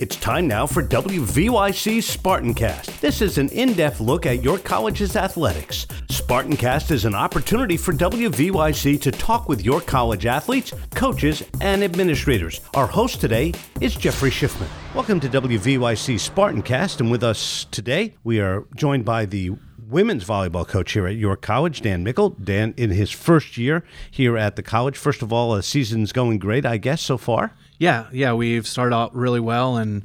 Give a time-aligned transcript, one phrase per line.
[0.00, 3.00] It's time now for WVYC Spartancast.
[3.00, 5.84] This is an in depth look at your college's athletics.
[6.08, 12.62] Spartancast is an opportunity for WVYC to talk with your college athletes, coaches, and administrators.
[12.72, 14.68] Our host today is Jeffrey Schiffman.
[14.94, 19.50] Welcome to WVYC Spartancast, and with us today, we are joined by the
[19.90, 22.30] women's volleyball coach here at York College, Dan Mickle.
[22.30, 26.38] Dan, in his first year here at the college, first of all, the season's going
[26.38, 27.52] great, I guess, so far.
[27.78, 30.02] Yeah, yeah, we've started out really well and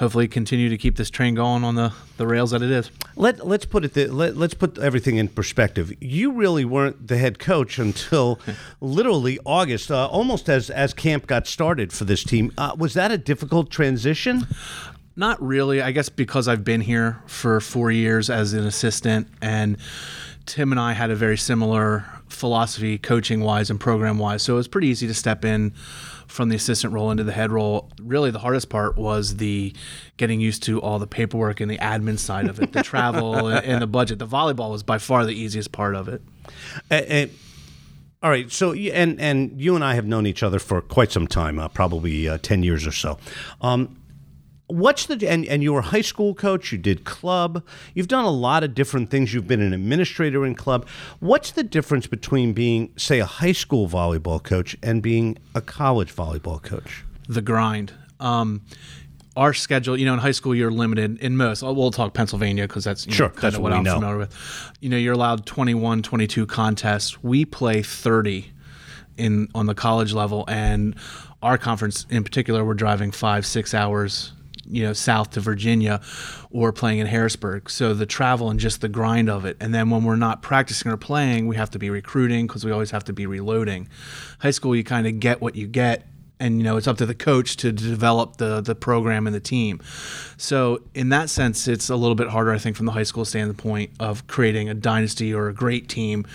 [0.00, 2.90] hopefully continue to keep this train going on the, the rails that it is.
[3.16, 5.92] Let let's put it the, let, let's put everything in perspective.
[6.00, 8.40] You really weren't the head coach until
[8.80, 12.52] literally August, uh, almost as as camp got started for this team.
[12.56, 14.46] Uh, was that a difficult transition?
[15.16, 15.82] Not really.
[15.82, 19.76] I guess because I've been here for four years as an assistant, and
[20.46, 24.42] Tim and I had a very similar philosophy, coaching wise and program wise.
[24.42, 25.72] So it was pretty easy to step in
[26.26, 27.90] from the assistant role into the head role.
[28.00, 29.74] Really, the hardest part was the
[30.16, 33.82] getting used to all the paperwork and the admin side of it, the travel and,
[33.82, 34.18] the budget.
[34.18, 36.22] The volleyball was by far the easiest part of it.
[36.88, 37.30] And, and,
[38.22, 41.26] all right, so and and you and I have known each other for quite some
[41.26, 43.18] time, uh, probably uh, ten years or so.
[43.62, 43.96] Um,
[44.70, 48.24] what's the and, and you were a high school coach you did club you've done
[48.24, 50.86] a lot of different things you've been an administrator in club
[51.18, 56.14] what's the difference between being say a high school volleyball coach and being a college
[56.14, 58.62] volleyball coach the grind um,
[59.36, 61.62] our schedule, you know, in high school you're limited in most.
[61.62, 63.94] We'll talk Pennsylvania because that's you sure, know, kind of what, what I'm know.
[63.94, 64.72] familiar with.
[64.80, 67.22] You know, you're allowed 21, 22 contests.
[67.22, 68.50] We play 30
[69.16, 70.96] in on the college level, and
[71.42, 74.32] our conference in particular, we're driving five, six hours
[74.70, 76.00] you know south to Virginia
[76.50, 77.70] or playing in Harrisburg.
[77.70, 79.56] So the travel and just the grind of it.
[79.60, 82.70] And then when we're not practicing or playing, we have to be recruiting because we
[82.70, 83.88] always have to be reloading.
[84.40, 86.06] High school, you kind of get what you get
[86.40, 89.40] and you know it's up to the coach to develop the the program and the
[89.40, 89.80] team.
[90.36, 93.24] So in that sense, it's a little bit harder, I think, from the high school
[93.24, 96.26] standpoint of creating a dynasty or a great team,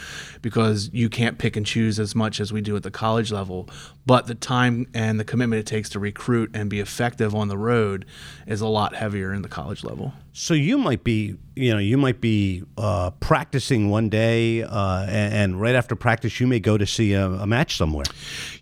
[0.41, 3.67] because you can't pick and choose as much as we do at the college level.
[4.05, 7.57] But the time and the commitment it takes to recruit and be effective on the
[7.57, 8.05] road
[8.45, 10.13] is a lot heavier in the college level.
[10.37, 15.33] So you might be, you know, you might be uh, practicing one day, uh, and,
[15.33, 18.03] and, right after practice, you may go to see a, a, match somewhere.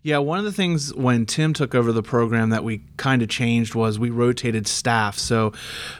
[0.03, 3.27] Yeah, one of the things when Tim took over the program that we kind of
[3.27, 5.17] changed was we rotated staff.
[5.17, 5.51] So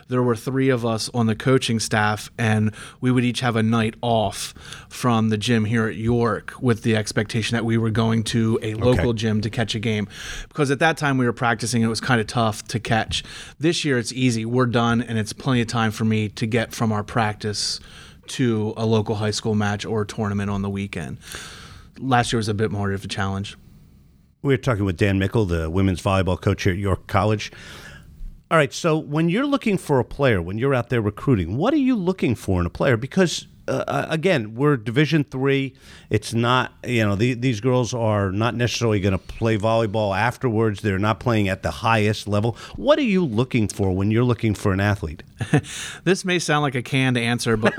[0.06, 3.62] there were three of us on the coaching staff, and we would each have a
[3.64, 4.54] night off
[4.88, 8.74] from the gym here at York with the expectation that we were going to a
[8.74, 9.18] local okay.
[9.18, 10.06] gym to catch a game.
[10.46, 13.24] Because at that time we were practicing, and it was kind of tough to catch.
[13.58, 14.44] This year it's easy.
[14.44, 17.80] We're done, and it's plenty of time for me to get from our practice
[18.28, 21.18] to a local high school match or tournament on the weekend.
[21.98, 23.56] Last year was a bit more of a challenge.
[24.44, 27.50] We are talking with Dan Mickle, the women's volleyball coach here at York College.
[28.50, 31.72] All right, so when you're looking for a player, when you're out there recruiting, what
[31.72, 32.98] are you looking for in a player?
[32.98, 35.74] Because uh, uh, again, we're Division three.
[36.10, 40.82] It's not you know the, these girls are not necessarily going to play volleyball afterwards.
[40.82, 42.58] They're not playing at the highest level.
[42.76, 45.22] What are you looking for when you're looking for an athlete?
[46.04, 47.72] this may sound like a canned answer, but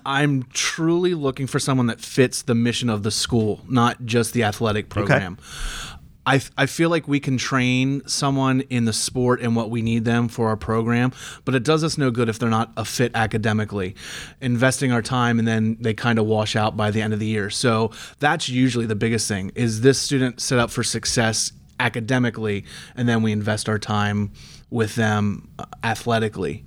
[0.06, 4.44] I'm truly looking for someone that fits the mission of the school, not just the
[4.44, 5.38] athletic program.
[5.40, 5.91] Okay.
[6.26, 10.04] I, I feel like we can train someone in the sport and what we need
[10.04, 11.12] them for our program,
[11.44, 13.96] but it does us no good if they're not a fit academically.
[14.40, 17.26] Investing our time and then they kind of wash out by the end of the
[17.26, 17.50] year.
[17.50, 17.90] So
[18.20, 23.22] that's usually the biggest thing is this student set up for success academically and then
[23.22, 24.30] we invest our time
[24.70, 26.64] with them uh, athletically.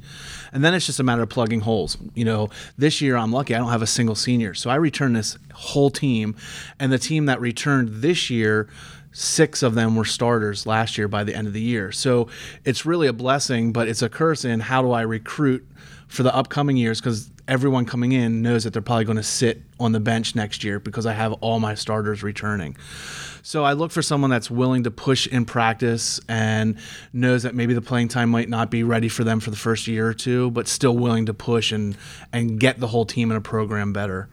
[0.54, 1.98] And then it's just a matter of plugging holes.
[2.14, 4.54] You know, this year I'm lucky I don't have a single senior.
[4.54, 6.36] So I return this whole team
[6.80, 8.70] and the team that returned this year
[9.16, 11.90] six of them were starters last year by the end of the year.
[11.90, 12.28] So
[12.66, 15.66] it's really a blessing, but it's a curse in how do I recruit
[16.10, 19.62] for the upcoming years because everyone coming in knows that they're probably going to sit
[19.80, 22.76] on the bench next year because I have all my starters returning.
[23.42, 26.78] So I look for someone that's willing to push in practice and
[27.14, 29.88] knows that maybe the playing time might not be ready for them for the first
[29.88, 31.96] year or two, but still willing to push and
[32.34, 34.28] and get the whole team in a program better.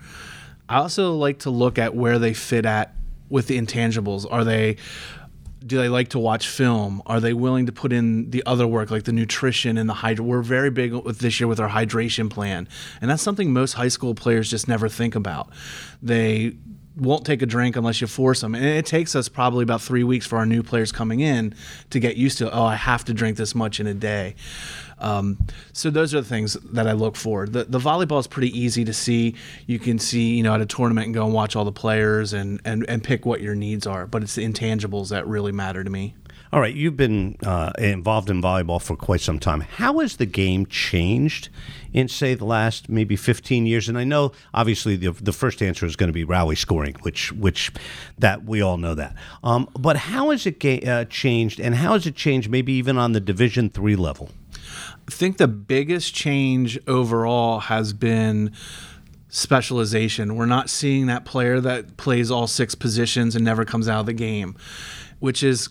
[0.68, 2.96] I also like to look at where they fit at
[3.32, 4.26] with the intangibles?
[4.30, 4.76] Are they
[5.64, 7.02] do they like to watch film?
[7.06, 10.24] Are they willing to put in the other work like the nutrition and the hydro?
[10.24, 12.68] We're very big with this year with our hydration plan,
[13.00, 15.50] and that's something most high school players just never think about.
[16.02, 16.56] They
[16.96, 18.54] won't take a drink unless you force them.
[18.54, 21.54] And it takes us probably about three weeks for our new players coming in
[21.90, 24.34] to get used to, oh, I have to drink this much in a day.
[24.98, 25.38] Um,
[25.72, 27.46] so those are the things that I look for.
[27.46, 29.34] The, the volleyball is pretty easy to see.
[29.66, 32.32] You can see, you know, at a tournament and go and watch all the players
[32.32, 34.06] and, and, and pick what your needs are.
[34.06, 36.14] But it's the intangibles that really matter to me.
[36.52, 39.62] All right, you've been uh, involved in volleyball for quite some time.
[39.62, 41.48] How has the game changed
[41.94, 43.88] in, say, the last maybe 15 years?
[43.88, 47.32] And I know, obviously, the, the first answer is going to be rally scoring, which
[47.32, 47.72] which
[48.18, 49.16] that we all know that.
[49.42, 52.98] Um, but how has it ga- uh, changed, and how has it changed, maybe even
[52.98, 54.28] on the Division three level?
[55.08, 58.52] I think the biggest change overall has been
[59.30, 60.36] specialization.
[60.36, 64.06] We're not seeing that player that plays all six positions and never comes out of
[64.06, 64.54] the game,
[65.18, 65.70] which is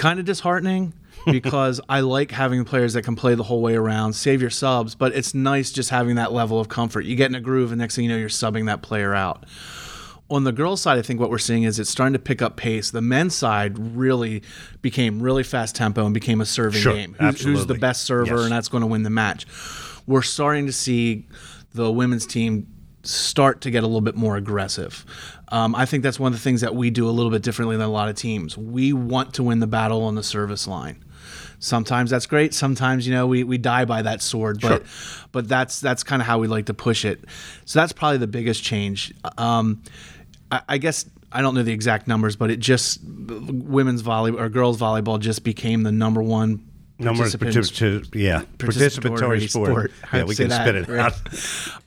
[0.00, 0.92] kind of disheartening
[1.30, 4.94] because I like having players that can play the whole way around, save your subs,
[4.94, 7.04] but it's nice just having that level of comfort.
[7.04, 9.44] You get in a groove, and next thing you know, you're subbing that player out.
[10.30, 12.56] On the girls' side, I think what we're seeing is it's starting to pick up
[12.56, 12.90] pace.
[12.92, 14.42] The men's side really
[14.80, 17.16] became really fast tempo and became a serving Sure, game.
[17.18, 18.44] Who's, who's the best server, Yes.
[18.44, 19.44] and that's going to win the match.
[20.06, 21.26] We're starting to see
[21.74, 22.66] the women's team
[23.02, 25.04] start to get a little bit more aggressive.
[25.50, 27.76] Um, I think that's one of the things that we do a little bit differently
[27.76, 28.56] than a lot of teams.
[28.56, 31.04] We want to win the battle on the service line.
[31.58, 32.54] Sometimes that's great.
[32.54, 34.84] Sometimes you know we, we die by that sword, but
[35.32, 37.24] but that's that's kind of how we like to push it.
[37.64, 39.12] So that's probably the biggest change.
[39.36, 39.82] Um,
[40.50, 44.48] I, I guess I don't know the exact numbers, but it just women's volley or
[44.48, 46.69] girls volleyball just became the number one
[47.04, 49.92] Number of participant particip- yeah, participatory sport.
[50.12, 51.12] I Yeah, we can that, spit it right?
[51.12, 51.20] out.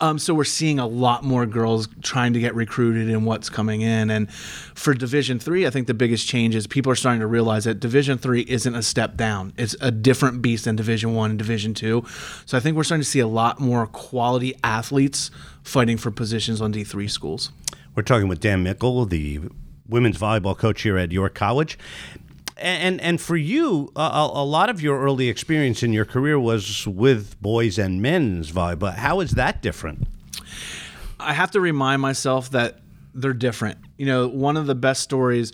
[0.02, 3.82] Um, so we're seeing a lot more girls trying to get recruited in what's coming
[3.82, 7.28] in, and for Division Three, I think the biggest change is people are starting to
[7.28, 11.30] realize that Division Three isn't a step down; it's a different beast than Division One
[11.32, 12.06] and Division Two.
[12.46, 15.32] So I think we're starting to see a lot more quality athletes
[15.64, 17.52] fighting for positions on D three schools.
[17.96, 19.40] We're talking with Dan Mickle, the
[19.88, 21.78] women's volleyball coach here at York College.
[22.58, 27.42] And and for you, a, lot of your early experience in your career was with
[27.42, 28.94] boys and men's volleyball.
[28.94, 30.08] How is that different?
[31.20, 32.83] I have to remind myself that
[33.14, 33.78] they're different.
[33.98, 35.52] You know, one of the best stories,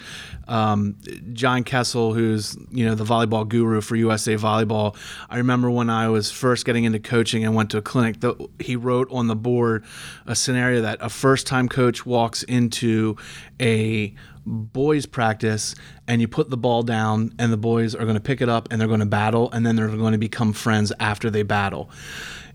[0.48, 0.96] um,
[1.34, 4.96] John Kessel, who's you know the volleyball guru for USA Volleyball.
[5.30, 8.22] I remember when I was first getting into coaching and went to a clinic.
[8.22, 9.86] The, he wrote on the board
[10.26, 13.18] a scenario that a first-time coach walks into
[13.62, 14.14] a
[14.46, 15.76] boys practice
[16.08, 18.68] and you put the ball down and the boys are going to pick it up
[18.72, 21.90] and they're going to battle and then they're going to become friends after they battle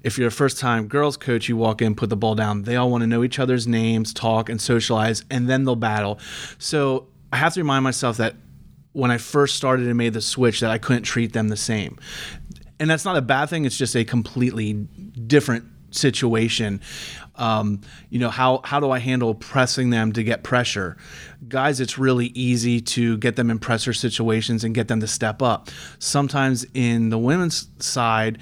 [0.04, 2.62] if you're a first time girls coach, you walk in, put the ball down.
[2.62, 6.20] They all want to know each other's names, talk, and socialize, and then they'll battle.
[6.58, 8.36] So I have to remind myself that
[8.92, 11.98] when I first started and made the switch, that I couldn't treat them the same.
[12.78, 13.64] And that's not a bad thing.
[13.64, 16.80] It's just a completely different situation.
[17.36, 17.80] Um,
[18.10, 20.96] you know, how, how do I handle pressing them to get pressure?
[21.48, 25.40] Guys, it's really easy to get them in pressure situations and get them to step
[25.42, 25.70] up.
[25.98, 28.38] Sometimes in the women's side,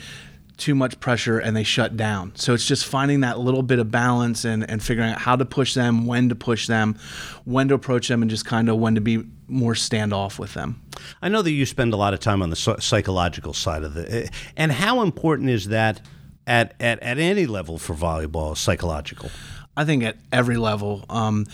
[0.62, 2.32] too much pressure and they shut down.
[2.36, 5.44] So it's just finding that little bit of balance and, and figuring out how to
[5.44, 6.96] push them, when to push them,
[7.44, 10.80] when to approach them, and just kind of when to be more standoff with them.
[11.20, 14.30] I know that you spend a lot of time on the psychological side of it.
[14.56, 16.00] And how important is that
[16.46, 19.30] at, at, at any level for volleyball, psychological?
[19.76, 21.04] I think at every level.
[21.10, 21.46] Um,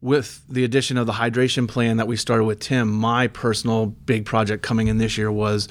[0.00, 4.26] with the addition of the hydration plan that we started with Tim, my personal big
[4.26, 5.68] project coming in this year was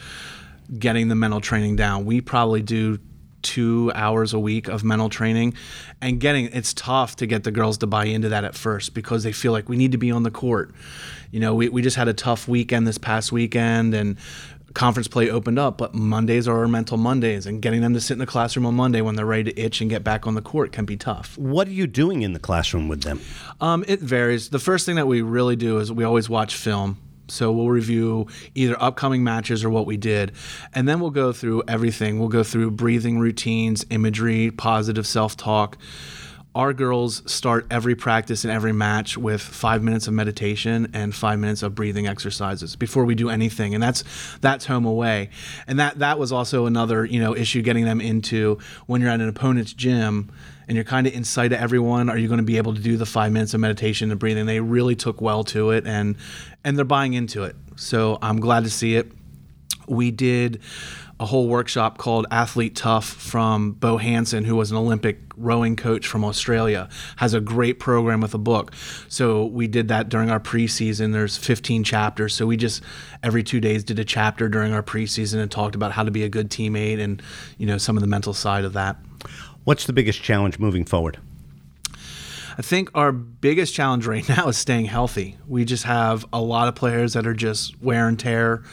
[0.78, 2.06] getting the mental training down.
[2.06, 3.00] We probably do
[3.42, 5.54] two hours a week of mental training
[6.02, 9.24] and getting it's tough to get the girls to buy into that at first because
[9.24, 10.72] they feel like we need to be on the court.
[11.32, 14.18] You know, we, we just had a tough weekend this past weekend and
[14.74, 18.14] conference play opened up, but Mondays are our mental Mondays and getting them to sit
[18.14, 20.42] in the classroom on Monday when they're ready to itch and get back on the
[20.42, 21.38] court can be tough.
[21.38, 23.20] What are you doing in the classroom with them?
[23.60, 24.50] Um, it varies.
[24.50, 26.98] The first thing that we really do is we always watch film.
[27.32, 30.34] So we'll review either upcoming matches or what we did.
[30.74, 32.20] And then we'll go through everything.
[32.20, 35.78] We'll go through breathing routines, imagery, positive self talk.
[36.54, 41.40] Our girls start every practice and every match with five minutes of meditation and five
[41.40, 44.04] minutes of breathing exercises before we do anything, and that's
[44.42, 45.30] that's home away.
[45.66, 49.22] And that that was also another you know issue getting them into when you're at
[49.22, 50.30] an opponent's gym
[50.68, 52.10] and you're kind of in sight of everyone.
[52.10, 54.46] Are you going to be able to do the five minutes of meditation and breathing?
[54.46, 56.18] They really took well to it, and
[56.66, 57.56] and they're buying into it.
[57.78, 59.10] So I'm glad to see it.
[59.88, 60.62] We did
[61.22, 66.08] a whole workshop called Athlete Tough from Bo Hanson, who was an Olympic rowing coach
[66.08, 68.74] from Australia, has a great program with a book.
[69.08, 71.14] So we did that during our preseason.
[71.14, 72.34] There's 15 chapters.
[72.34, 72.82] So we just
[73.22, 76.24] every two days did a chapter during our preseason and talked about how to be
[76.24, 77.22] a good teammate and
[77.60, 78.98] you know some of the mental side of that.
[79.64, 81.20] What's the biggest challenge moving forward?
[82.58, 85.38] I think our biggest challenge right now is staying healthy.
[85.48, 88.64] We just have a lot of players that are just wear and tear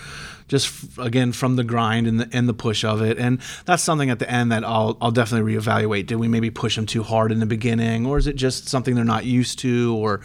[0.48, 3.18] just again from the grind and the and the push of it.
[3.18, 6.06] And that's something at the end that I'll I'll definitely reevaluate.
[6.06, 8.94] Did we maybe push them too hard in the beginning, or is it just something
[8.94, 10.20] they're not used to, or,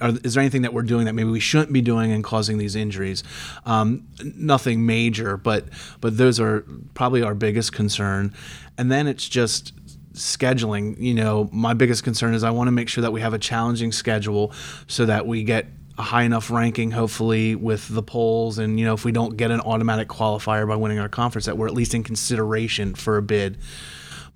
[0.00, 2.74] is there anything that we're doing that maybe we shouldn't be doing and causing these
[2.74, 3.22] injuries?
[3.64, 5.66] Um, nothing major, but
[6.00, 6.64] but those are
[6.94, 8.34] probably our biggest concern.
[8.78, 9.72] And then it's just
[10.14, 10.98] scheduling.
[10.98, 13.38] You know, my biggest concern is I want to make sure that we have a
[13.38, 14.52] challenging schedule
[14.86, 15.66] so that we get
[15.98, 18.58] a high enough ranking, hopefully, with the polls.
[18.58, 21.56] And, you know, if we don't get an automatic qualifier by winning our conference, that
[21.56, 23.58] we're at least in consideration for a bid.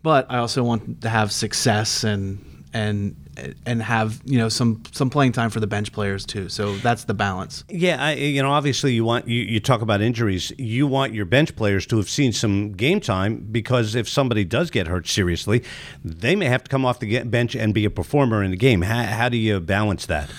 [0.02, 3.16] But I also want to have success and and
[3.66, 6.48] and have you know some some playing time for the bench players too.
[6.48, 7.64] So that's the balance.
[7.68, 10.52] Yeah, I, you know, obviously you want you, you talk about injuries.
[10.58, 14.70] You want your bench players to have seen some game time because if somebody does
[14.70, 15.62] get hurt seriously,
[16.04, 18.82] they may have to come off the bench and be a performer in the game.
[18.82, 20.30] How, how do you balance that?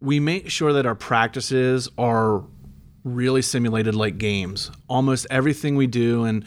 [0.00, 2.44] We make sure that our practices are
[3.04, 4.70] really simulated like games.
[4.88, 6.44] Almost everything we do and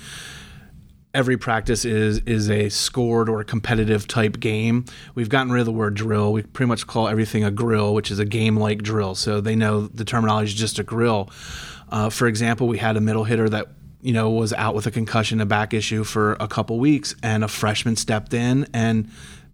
[1.14, 4.86] every practice is is a scored or competitive type game.
[5.16, 6.32] We've gotten rid of the word drill.
[6.34, 9.16] We pretty much call everything a grill, which is a game like drill.
[9.16, 11.30] So they know the terminology is just a grill.
[11.90, 13.68] Uh, for example, we had a middle hitter that
[14.02, 17.44] you know was out with a concussion, a back issue for a couple weeks, and
[17.44, 19.10] a freshman stepped in and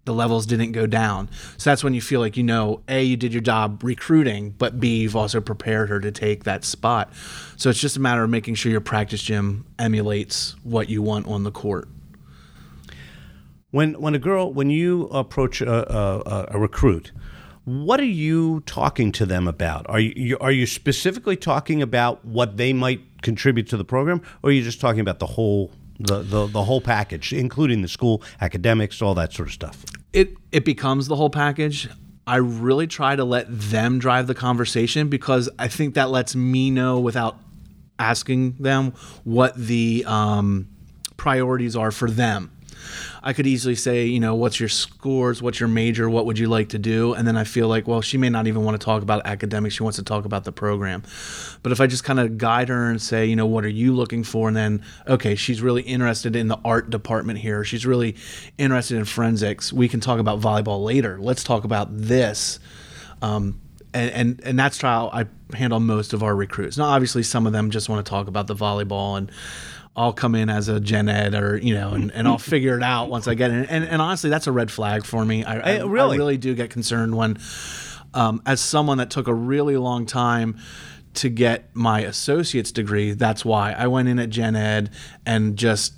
[0.08, 1.28] the levels didn't go down.
[1.58, 4.80] So that's when you feel like you know, A, you did your job recruiting, but
[4.80, 7.12] B, you've also prepared her to take that spot.
[7.56, 11.26] So it's just a matter of making sure your practice gym emulates what you want
[11.26, 11.88] on the court.
[13.70, 17.12] When when a girl when you approach a, a, a recruit,
[17.66, 19.84] what are you talking to them about?
[19.90, 24.48] Are you are you specifically talking about what they might contribute to the program, or
[24.48, 28.22] are you just talking about the whole the, the, the whole package, including the school,
[28.40, 29.84] academics, all that sort of stuff.
[30.12, 31.88] It it becomes the whole package.
[32.26, 36.70] I really try to let them drive the conversation because I think that lets me
[36.70, 37.38] know without
[37.98, 38.92] asking them
[39.24, 40.68] what the um,
[41.16, 42.50] priorities are for them.
[43.22, 45.42] I could easily say, you know, what's your scores?
[45.42, 46.08] What's your major?
[46.08, 47.14] What would you like to do?
[47.14, 49.74] And then I feel like, well, she may not even want to talk about academics.
[49.74, 51.02] She wants to talk about the program.
[51.62, 53.94] But if I just kind of guide her and say, you know, what are you
[53.94, 54.48] looking for?
[54.48, 57.64] And then, okay, she's really interested in the art department here.
[57.64, 58.16] She's really
[58.56, 59.72] interested in forensics.
[59.72, 61.18] We can talk about volleyball later.
[61.20, 62.60] Let's talk about this.
[63.22, 63.60] Um,
[63.94, 66.76] and, and and that's how I handle most of our recruits.
[66.76, 69.30] Now, obviously, some of them just want to talk about the volleyball and
[69.98, 72.84] I'll come in as a gen ed or you know, and, and I'll figure it
[72.84, 73.64] out once I get in.
[73.64, 75.44] And, and honestly, that's a red flag for me.
[75.44, 76.16] I, I, really?
[76.16, 77.38] I really do get concerned when,
[78.14, 80.58] um, as someone that took a really long time
[81.14, 84.90] to get my associate's degree, that's why I went in at gen ed
[85.26, 85.94] and just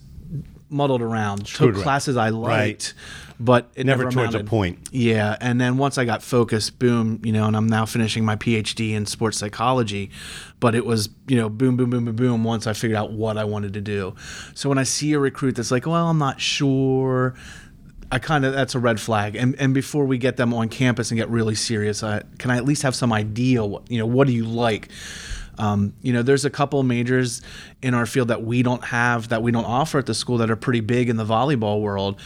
[0.71, 2.95] muddled around, took classes I liked.
[2.95, 2.95] Right
[3.41, 4.91] but it never, never towards a point.
[4.93, 8.37] Yeah, and then once I got focused, boom, you know, and I'm now finishing my
[8.37, 10.11] PhD in sports psychology.
[10.61, 12.45] But it was, you know, boom, boom, boom, boom, boom.
[12.45, 14.15] Once I figured out what I wanted to do,
[14.55, 17.35] so when I see a recruit that's like, well, I'm not sure.
[18.13, 19.37] I kind of that's a red flag.
[19.37, 22.59] And and before we get them on campus and get really serious, I, can I
[22.59, 23.65] at least have some idea?
[23.65, 24.91] What you know, what do you like?
[25.59, 27.43] Um, you know, there's a couple majors
[27.83, 30.51] in our field that we don't have that we don't offer at the school that
[30.51, 32.21] are pretty big in the volleyball world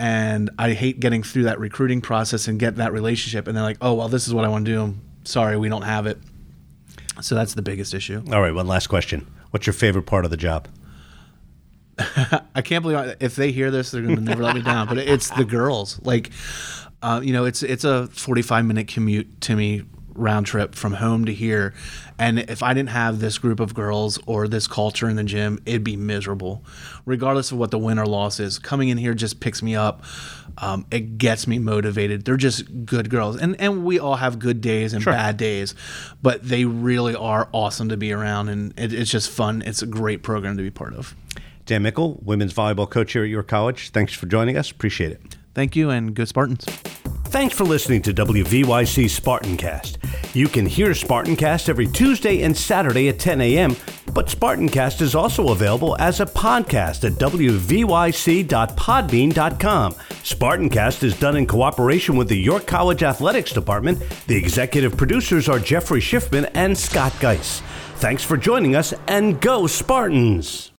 [0.00, 3.76] and I hate getting through that recruiting process and get that relationship, and they're like,
[3.82, 4.96] "Oh, well, this is what I want to do.
[5.24, 6.18] Sorry, we don't have it."
[7.20, 8.22] So that's the biggest issue.
[8.32, 9.26] All right, one last question.
[9.50, 10.68] What's your favorite part of the job?
[12.54, 14.88] I can't believe if they hear this, they're going to never let me down.
[14.88, 16.00] But it's the girls.
[16.02, 16.30] Like,
[17.02, 19.82] uh, you know, it's it's a 45 minute commute to me
[20.14, 21.74] round trip from home to here.
[22.18, 25.58] And if I didn't have this group of girls or this culture in the gym,
[25.64, 26.64] it'd be miserable.
[27.06, 30.04] Regardless of what the win or loss is, coming in here just picks me up.
[30.58, 32.24] Um, it gets me motivated.
[32.24, 35.12] They're just good girls, and and we all have good days and sure.
[35.12, 35.74] bad days,
[36.20, 39.62] but they really are awesome to be around, and it, it's just fun.
[39.64, 41.14] It's a great program to be part of.
[41.66, 43.90] Dan Mickle, women's volleyball coach here at York College.
[43.90, 44.70] Thanks for joining us.
[44.70, 45.36] Appreciate it.
[45.54, 46.64] Thank you, and good Spartans.
[47.26, 49.99] Thanks for listening to WVYC Spartancast.
[50.32, 53.74] You can hear Spartancast every Tuesday and Saturday at 10 a.m.,
[54.14, 59.92] but Spartancast is also available as a podcast at wvyc.podbean.com.
[59.92, 63.98] Spartancast is done in cooperation with the York College Athletics Department.
[64.26, 67.60] The executive producers are Jeffrey Schiffman and Scott Geis.
[67.96, 70.68] Thanks for joining us, and go Spartans!